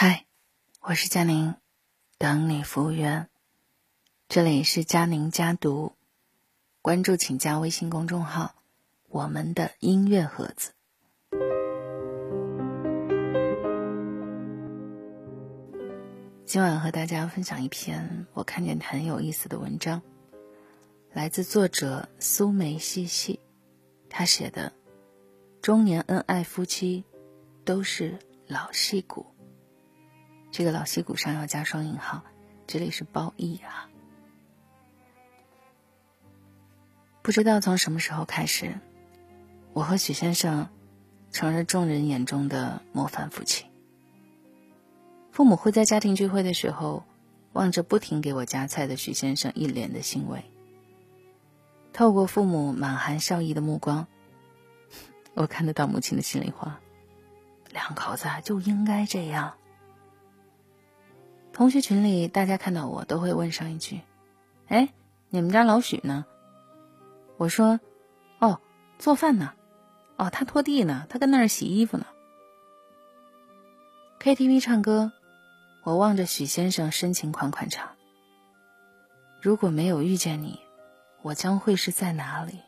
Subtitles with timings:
[0.00, 0.26] 嗨，
[0.80, 1.56] 我是佳宁，
[2.18, 3.28] 等你服务员。
[4.28, 5.94] 这里是佳宁家读，
[6.82, 8.54] 关注请加微信公众号
[9.10, 10.70] “我们的音乐盒子”。
[16.46, 20.00] 今晚和大家分享一篇我看见很有意思的文章，
[21.12, 23.40] 来自作者苏梅西西，
[24.08, 24.72] 他写的
[25.60, 27.02] 《中年恩爱夫妻
[27.64, 29.26] 都是老戏骨》。
[30.50, 32.22] 这个老戏骨上要加双引号，
[32.66, 33.88] 这里是褒义啊。
[37.22, 38.74] 不知道从什么时候开始，
[39.74, 40.68] 我和许先生
[41.30, 43.66] 成了众人眼中的模范夫妻。
[45.30, 47.04] 父母会在家庭聚会的时候，
[47.52, 50.42] 望着不停给我夹菜的许先生，一脸的欣慰。
[51.92, 54.06] 透过父母满含笑意的目光，
[55.34, 56.80] 我看得到母亲的心里话：
[57.70, 59.57] 两口子就应该这样。
[61.58, 64.00] 同学群里，大家看到我都会问上一句
[64.70, 64.90] ：“哎，
[65.28, 66.24] 你们家老许呢？”
[67.36, 67.80] 我说
[68.38, 68.60] ：“哦，
[69.00, 69.54] 做饭呢。
[70.16, 72.06] 哦，他拖地呢，他跟那儿洗衣服呢。
[74.20, 75.10] ”KTV 唱歌，
[75.82, 77.96] 我望着许先生深情款款唱
[79.42, 80.60] ：“如果没有遇见你，
[81.22, 82.60] 我将会是在哪里？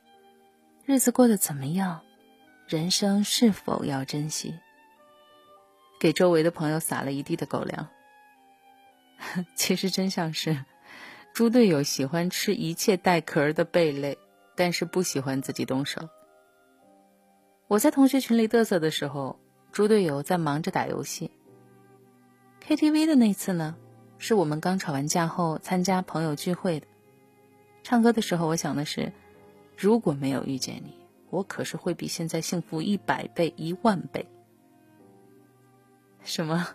[0.85, 2.01] 日子过得怎么样？
[2.67, 4.59] 人生是否要珍惜？”
[6.01, 7.89] 给周围的朋友撒了一地的狗粮。
[9.55, 10.65] 其实真相是，
[11.33, 14.17] 猪队友喜欢吃一切带壳的贝类，
[14.57, 16.09] 但是不喜欢自己动手。
[17.69, 19.39] 我在同学群里嘚瑟的时候，
[19.71, 21.31] 猪队友在忙着打游戏。
[22.67, 23.77] KTV 的那次呢，
[24.19, 26.87] 是我们刚吵完架后参加朋友聚会的。
[27.83, 29.13] 唱歌的时候，我想的是，
[29.77, 30.97] 如果没有遇见你，
[31.31, 34.27] 我可是会比现在幸福一百倍、一万倍。
[36.25, 36.67] 什么？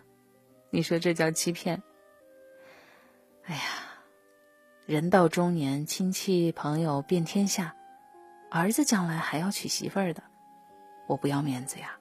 [0.70, 1.82] 你说这叫欺骗？
[3.46, 3.60] 哎呀，
[4.86, 7.76] 人到中年，亲戚朋友遍天下，
[8.50, 10.24] 儿子将来还要娶媳妇儿的，
[11.06, 11.96] 我不要面子呀！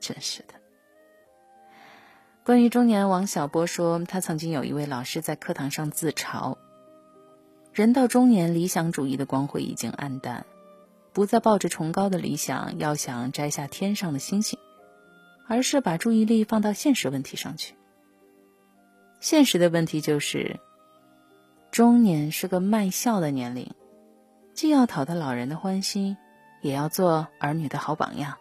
[0.00, 0.54] 真是的。
[2.44, 6.58] 关于中年，王小波说，他曾经有一位老师在课堂上自嘲：
[7.72, 10.44] 人到中年，理想主义的光辉已经暗淡，
[11.14, 14.58] 不再抱着崇高的理想，要想摘下天上的星星，
[15.48, 17.76] 而是把注意力放到现实问题上去。
[19.20, 20.58] 现实的问题就是，
[21.70, 23.70] 中年是个卖笑的年龄，
[24.54, 26.16] 既要讨得老人的欢心，
[26.62, 28.38] 也要做儿女的好榜样，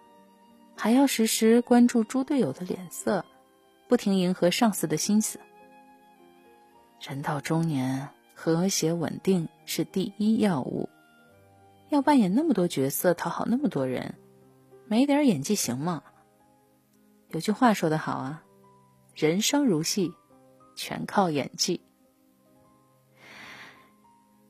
[0.78, 3.26] 还要时时关注猪队友的脸色，
[3.90, 5.40] 不停迎合上司的心思。
[7.02, 10.88] 人到中年，和谐稳定是第一要务。
[11.90, 14.16] 要扮演那么多角色，讨好那么多人，
[14.88, 16.04] 没点演技行吗？
[17.28, 18.44] 有句话说得好啊，
[19.14, 20.14] 人生如戏。
[20.80, 21.82] 全靠演技。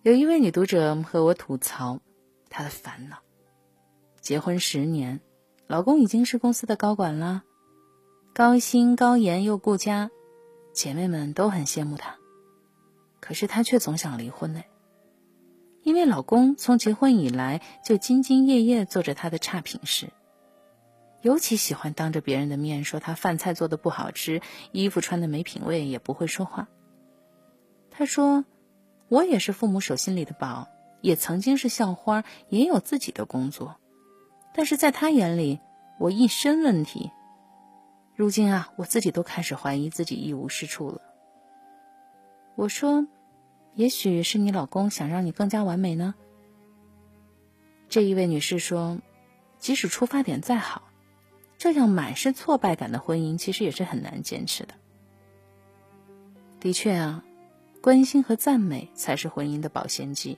[0.03, 2.01] 有一位女读者和我吐槽
[2.51, 3.17] 她的烦恼：
[4.21, 5.21] 结婚十年，
[5.65, 7.43] 老公已经是公司的高管了，
[8.31, 10.11] 高薪高颜又顾家，
[10.71, 12.15] 姐妹们都很羡慕他。
[13.19, 14.61] 可是她却总想离婚呢，
[15.81, 20.13] 因为老公从结婚以来就兢兢业业做着他的差评师。
[21.21, 24.41] 尤其喜欢当着别人的面说他饭菜做的不好吃，
[24.71, 26.69] 衣服穿的没品位，也不会说话。
[27.91, 28.45] 他说
[29.09, 30.69] ：“我也是父母手心里的宝，
[31.01, 33.75] 也曾经是校花，也有自己的工作，
[34.53, 35.59] 但是在他眼里，
[35.99, 37.11] 我一身问题。
[38.15, 41.01] 如今啊，我自己都开始怀疑自己一无是处了。”
[42.55, 43.05] 我说
[43.75, 46.15] ：“也许是你老公想让你更加完美呢。”
[47.89, 48.99] 这一位女士说
[49.59, 50.83] ：“即使出发点再好。”
[51.59, 54.73] 这样满是挫败感的婚姻，其实也是很难坚持的。
[56.61, 57.25] 的确啊，
[57.81, 60.37] 关心和赞美才是婚姻的保鲜剂。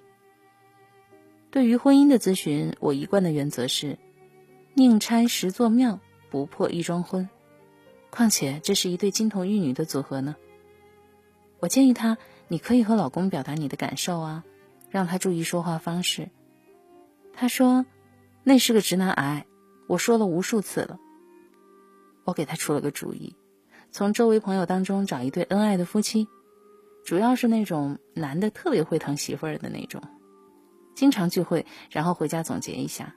[1.51, 3.99] 对于婚姻的咨询，我一贯的原则是：
[4.73, 5.99] 宁拆十座庙，
[6.31, 7.29] 不破一桩婚。
[8.09, 10.35] 况且这是一对金童玉女的组合呢。
[11.59, 12.17] 我建议他，
[12.47, 14.43] 你可以和老公表达你的感受啊，
[14.90, 16.31] 让他注意说话方式。
[17.31, 17.85] 他说
[18.43, 19.46] ：“那是个直男癌，
[19.87, 20.99] 我说了无数次了。”
[22.23, 23.35] 我给他出了个主意，
[23.91, 26.28] 从周围朋友当中找一对恩爱的夫妻，
[27.03, 30.02] 主要是那种男的特别会疼媳妇儿的那种，
[30.96, 33.16] 经常聚会，然后回家总结一下，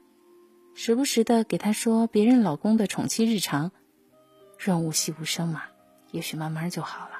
[0.73, 3.71] 时不时的给他说别人老公的宠妻日常，
[4.57, 5.63] 润物细无声嘛，
[6.11, 7.13] 也许慢慢就好了。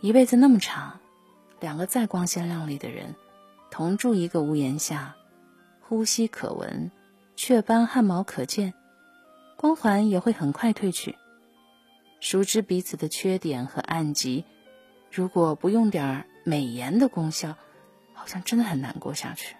[0.00, 1.00] 一辈子那么长，
[1.60, 3.14] 两个再光鲜亮丽的人，
[3.70, 5.16] 同住一个屋檐下，
[5.80, 6.90] 呼吸可闻，
[7.36, 8.74] 雀斑汗毛可见。
[9.58, 11.16] 光环也会很快褪去。
[12.20, 14.44] 熟知彼此的缺点和暗疾，
[15.10, 17.56] 如果不用点美颜的功效，
[18.14, 19.56] 好像真的很难过下去。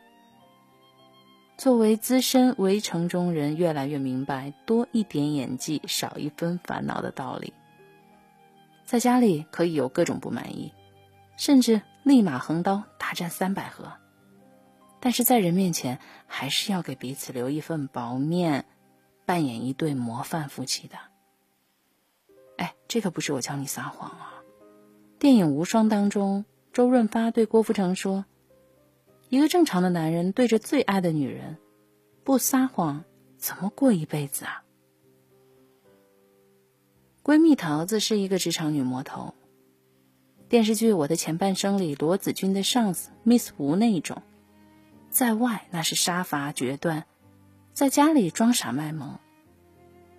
[1.57, 7.53] 作为资深围城中人，越来越明白多一点演技，少一分烦恼的道理。
[8.85, 10.73] 在家里可以有各种不满意，
[11.37, 13.95] 甚至立马横刀大战三百合，
[15.01, 15.99] 但是在人面前，
[16.29, 18.65] 还是要给彼此留一份薄面，
[19.29, 20.97] 扮演一对模范夫妻的。
[22.57, 24.43] 哎，这可不是我教你撒谎啊！
[25.19, 28.25] 电影《无双》当中，周润发对郭富城说。
[29.29, 31.59] 一个正常的男人对着最爱的女人，
[32.25, 33.05] 不撒谎，
[33.37, 34.65] 怎么过一辈子啊？
[37.23, 39.35] 闺蜜桃子是一个职场女魔头。
[40.49, 44.23] 电视剧《我的前半生》里，罗子君的上司 Miss 吴那一种，
[45.11, 47.05] 在外那是杀伐决断，
[47.79, 49.21] 在家里装傻卖萌。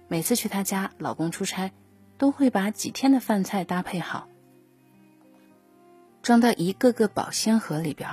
[0.08, 1.74] 每次去她家，老公出差，
[2.18, 4.30] 都会把几天的饭菜搭配好，
[6.22, 8.10] 装到一个个保鲜盒里边。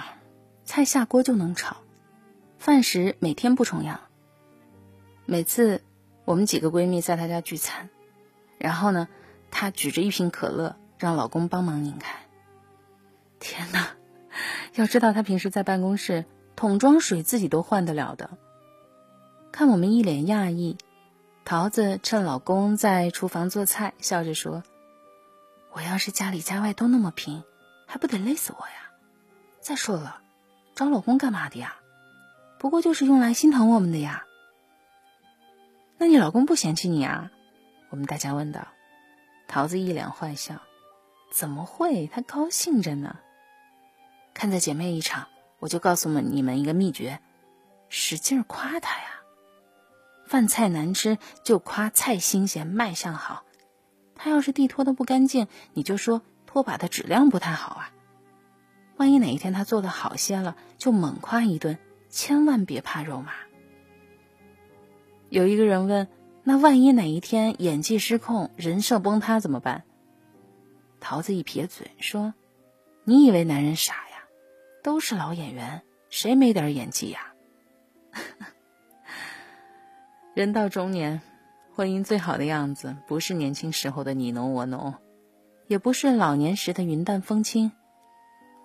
[0.64, 1.76] 菜下锅就能炒，
[2.58, 4.00] 饭食每天不重样。
[5.26, 5.80] 每次
[6.24, 7.88] 我们几个闺蜜在她家聚餐，
[8.58, 9.06] 然后呢，
[9.52, 12.18] 她举着一瓶可乐让老公帮忙拧开。
[13.38, 13.90] 天哪，
[14.74, 16.24] 要知道她平时在办公室
[16.56, 18.38] 桶装水自己都换得了的。
[19.58, 20.76] 看我们一脸讶异，
[21.42, 24.62] 桃子趁老公在厨房做菜，笑着说
[25.72, 27.42] ：“我要是家里家外都那么拼，
[27.86, 28.92] 还不得累死我呀？
[29.62, 30.20] 再说了。”
[30.76, 31.74] 找老公干嘛的呀？
[32.58, 34.26] 不过就是用来心疼我们的呀。
[35.96, 37.30] 那你老公不嫌弃你啊？
[37.88, 38.68] 我们大家问道。
[39.48, 40.60] 桃子一脸坏笑
[41.32, 42.06] ：“怎么会？
[42.08, 43.16] 他高兴着呢。
[44.34, 45.28] 看在姐妹一场，
[45.60, 47.18] 我就告诉们你们一个秘诀：
[47.88, 49.15] 使劲夸他呀。
[50.26, 53.44] 饭菜难吃就夸菜新鲜、卖相好。
[54.14, 57.92] 他要是地拖的不干净，你就说拖把的质量不太好啊。”
[58.96, 61.78] 万一哪一天他做的好些了，就猛夸一顿，
[62.08, 63.32] 千万别怕肉麻。
[65.28, 66.08] 有一个人问
[66.44, 69.84] ：“那万一哪一天演技失控，人设崩塌怎么办？”
[70.98, 72.32] 桃子一撇嘴说
[73.04, 74.24] ：“你以为男人傻呀？
[74.82, 77.34] 都是老演员，谁没点演技呀？”
[80.36, 81.22] 人到中年，
[81.74, 84.92] 婚姻最好的样子，不是年轻时候的你侬我侬，
[85.66, 87.72] 也不是老年时的云淡风轻。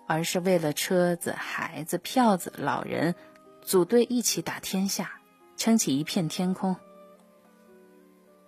[0.06, 3.14] 而是为了车子、孩子、票子、老人，
[3.62, 5.12] 组队一起打天下，
[5.56, 6.76] 撑起一片天空。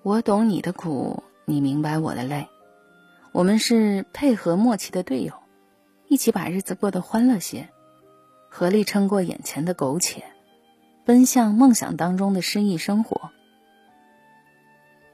[0.03, 2.47] 我懂你的苦，你明白我的累，
[3.33, 5.33] 我们是配合默契的队友，
[6.09, 7.71] 一起把日子过得欢乐些，
[8.51, 10.23] 合力撑过眼前的苟且，
[11.05, 13.31] 奔向梦想当中的诗意生活。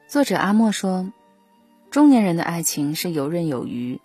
[0.06, 1.12] 作者阿莫说
[1.90, 4.00] ：“中年人的爱情是游刃有余，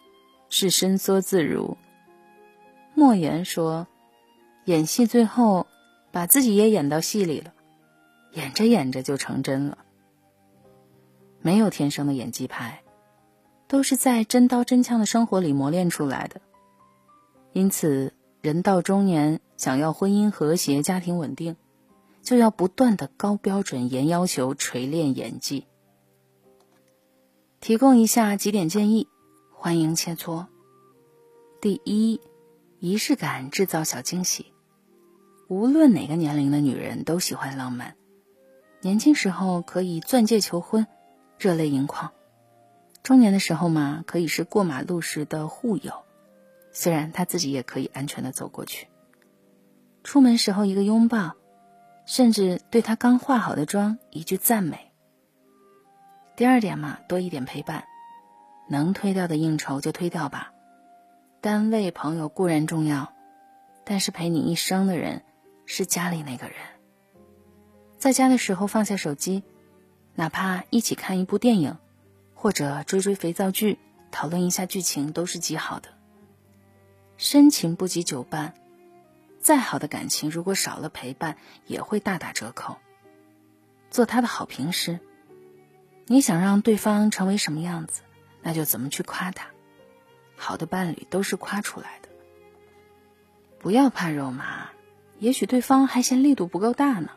[0.49, 1.77] 是伸缩自如。”
[2.95, 3.87] 莫言说
[4.65, 5.67] ：“演戏最后
[6.11, 7.53] 把自己也演到戏里了，
[8.33, 9.77] 演着演着就成真了。
[11.41, 12.81] 没有天生的演技派，
[13.67, 16.41] 都是在真刀真枪的生活里磨练出来的。
[17.53, 21.55] 因此，人到中年，想要婚姻和谐、家庭稳定，
[22.25, 25.67] 就要不断的高标准、严要求，锤炼演技。
[27.61, 29.07] 提供一下几点建议，
[29.53, 30.47] 欢迎切磋。
[31.61, 32.19] 第一。”
[32.77, 34.53] 仪式感制造小惊喜，
[35.47, 37.95] 无论哪个年龄的女人都喜欢浪漫。
[38.81, 40.85] 年轻时候可以钻戒求婚，
[41.39, 42.11] 热泪盈眶；
[43.01, 46.03] 中年的时候嘛，可以是过马路时的护友，
[46.71, 48.87] 虽然他自己也可以安全的走过去。
[50.03, 51.33] 出门时候一个拥抱，
[52.05, 54.91] 甚至对他刚化好的妆一句赞美。
[56.35, 57.85] 第二点嘛，多一点陪伴，
[58.69, 60.51] 能推掉的应酬就推掉吧。
[61.41, 63.13] 单位朋友固然重要，
[63.83, 65.23] 但是陪你一生的人
[65.65, 66.55] 是家里那个人。
[67.97, 69.43] 在家的时候放下手机，
[70.13, 71.77] 哪怕一起看一部电影，
[72.33, 73.79] 或者追追肥皂剧，
[74.11, 75.89] 讨论一下剧情，都是极好的。
[77.17, 78.53] 深情不及久伴，
[79.45, 81.37] 再好的感情如果少了陪伴，
[81.67, 82.77] 也会大打折扣。
[83.91, 84.99] 做他的好评师，
[86.07, 88.01] 你想让对方成为什么样子，
[88.41, 89.49] 那就怎么去夸他。
[90.35, 92.09] 好的伴侣都是夸出来的，
[93.59, 94.71] 不要怕肉麻，
[95.19, 97.11] 也许对方还嫌力度不够大呢。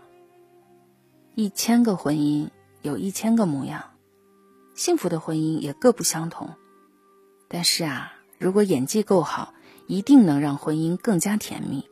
[1.34, 2.50] 一千个婚姻
[2.82, 3.94] 有一千个模样，
[4.74, 6.54] 幸福的婚姻也各不相同。
[7.48, 9.54] 但是啊，如果演技够好，
[9.86, 11.88] 一定能让婚姻更加甜蜜。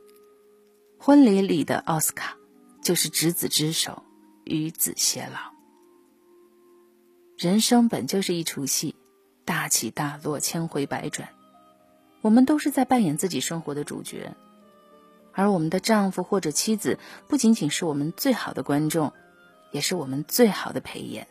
[0.99, 2.35] 婚礼里的奥斯卡，
[2.81, 4.03] 就是执子之手，
[4.43, 5.53] 与子偕老。
[7.37, 8.95] 人生本就是一出戏，
[9.45, 11.29] 大起大落，千回百转，
[12.21, 14.35] 我们都是在扮演自己生活的主角。
[15.33, 19.13] 而我们的丈夫或者妻子，不仅仅是我们最好的观众，
[19.71, 21.27] 也是我们最好的陪演，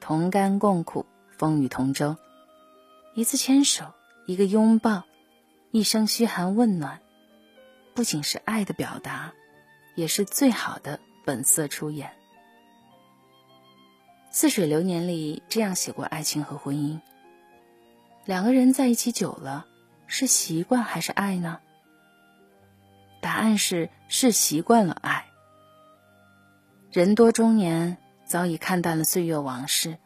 [0.00, 1.06] 同甘共苦，
[1.38, 2.16] 风雨同舟。
[3.14, 3.84] 一次牵手，
[4.26, 5.04] 一个拥抱，
[5.70, 7.00] 一声嘘寒问暖，
[8.00, 9.34] 不仅是爱的表达，
[9.94, 12.12] 也是最好的本色出演。
[14.30, 16.98] 似水流年里这样写过爱情和婚姻：
[18.24, 19.66] 两个人在一起久了，
[20.06, 21.60] 是习惯还是爱呢？
[23.20, 25.26] 答案是是习惯了爱。
[26.90, 29.98] 人多中年，早已看淡了岁月往事，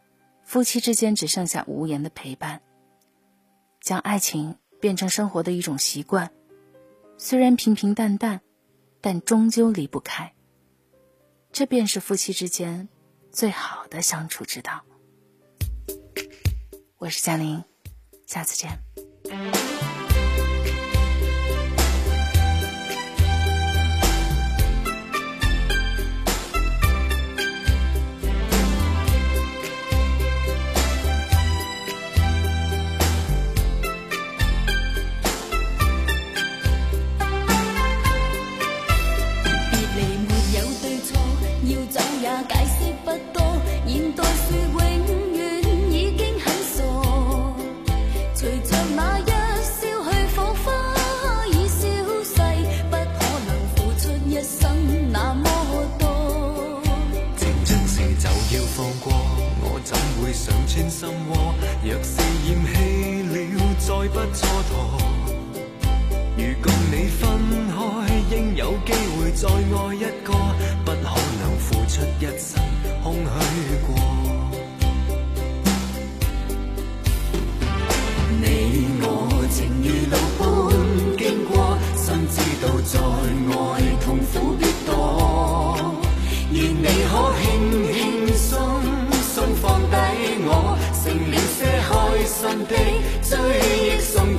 [0.42, 2.60] 夫妻之间只剩下无言的陪伴。
[3.80, 6.32] 将爱情变成生活的一种习惯，
[7.16, 8.40] 虽然平平淡淡，
[9.00, 10.34] 但终究离不开。
[11.52, 12.88] 这便是夫妻之间
[13.30, 14.84] 最好的相处之道。
[16.98, 17.62] 我是嘉玲，
[18.26, 19.63] 下次见。
[60.94, 62.72] 心窝，若是厌弃
[63.26, 63.34] 了，
[63.80, 64.38] 再不蹉
[64.70, 64.72] 跎。
[66.36, 67.20] 如共你分
[67.66, 67.76] 开，
[68.30, 70.32] 应有机会再爱一个，
[70.84, 71.08] 不可
[71.40, 72.63] 能付出一生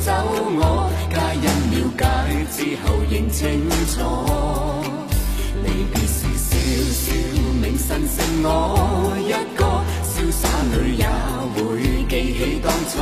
[0.06, 2.06] 走我，皆因了解
[2.54, 3.42] 之后认清
[3.90, 3.94] 楚。
[5.64, 6.54] 离别时笑
[6.94, 7.04] 笑，
[7.60, 8.48] 明晨剩我
[9.18, 9.66] 一个，
[10.06, 11.04] 潇洒里也
[11.56, 11.58] 会
[12.08, 12.94] 记起当初。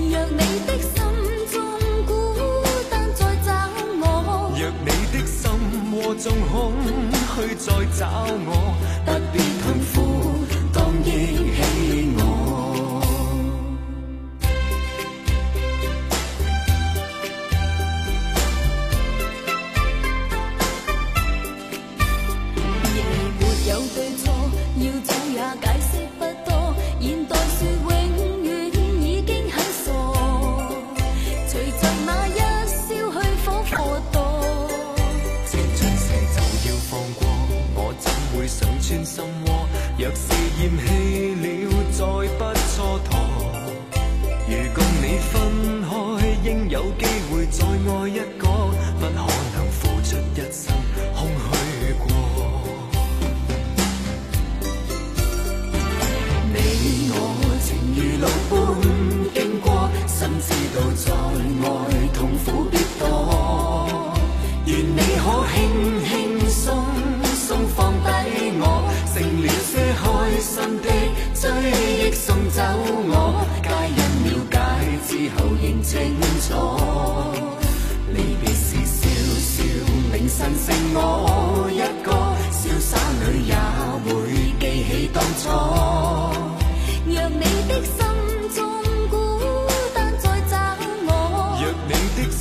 [0.00, 0.88] 若你的心
[1.52, 1.54] 中
[2.06, 2.10] 孤
[2.90, 3.52] 单再找
[4.00, 4.02] 我，
[4.56, 5.36] 若你的心
[5.92, 6.72] 窝中空
[7.36, 7.68] 虚再
[7.98, 8.00] 找
[8.46, 8.72] 我，
[9.04, 9.36] 不必
[39.14, 41.01] 心窝若是厌弃
[72.72, 72.78] 有
[73.12, 74.56] 我，皆因了解
[75.06, 75.92] 之后认清
[76.44, 76.48] 楚。
[78.14, 79.00] 离别时笑
[79.38, 79.60] 笑，
[80.10, 80.98] 明晨剩我
[81.70, 82.08] 一个，
[82.50, 83.52] 潇洒里也
[84.04, 84.08] 会
[84.58, 85.44] 记起当初。
[87.04, 87.94] 若你的心
[88.54, 88.58] 中
[89.10, 89.12] 孤
[89.94, 90.56] 单再找
[91.06, 91.10] 我，
[91.60, 92.40] 若你的心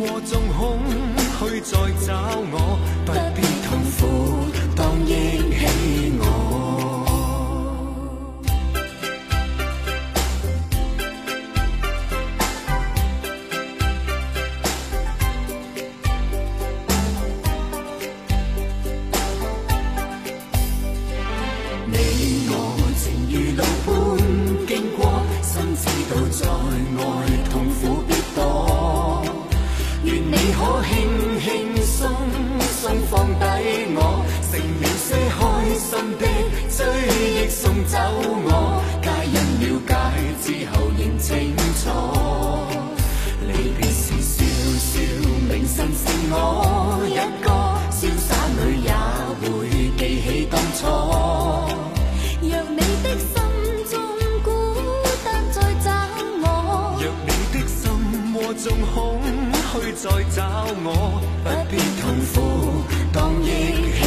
[0.00, 0.60] 窝中空
[1.38, 1.72] 虚再
[2.06, 2.08] 找
[2.52, 2.54] 我。
[3.06, 3.31] 不。
[30.84, 32.10] 轻轻松
[32.80, 33.44] 松放低
[33.94, 33.98] 我，
[34.50, 35.08] 成了些
[35.38, 35.40] 开
[35.78, 36.22] 心的
[36.68, 36.78] 追
[37.34, 37.96] 忆送走
[38.44, 38.48] 我，
[39.02, 39.90] 皆因了解
[40.42, 41.30] 之后仍清
[41.80, 41.82] 楚，
[43.46, 44.34] 离别时笑
[44.78, 44.90] 笑，
[45.48, 46.36] 明晨是我
[47.08, 47.10] 一
[47.42, 47.46] 个
[47.90, 48.90] 潇洒女也
[49.40, 49.42] 会
[49.96, 50.80] 记起当初。
[52.42, 53.30] 若你的心
[53.90, 53.92] 中
[54.42, 54.48] 孤
[55.24, 55.86] 单再找
[56.42, 56.44] 我，
[57.00, 57.80] 若你的心
[58.34, 59.61] 窝中空。
[59.80, 64.01] 去再找我不必痛苦当然。